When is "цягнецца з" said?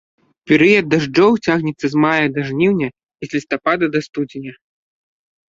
1.45-1.95